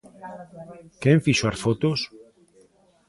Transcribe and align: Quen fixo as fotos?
Quen 1.01 1.17
fixo 1.25 1.45
as 1.47 1.57
fotos? 1.63 1.99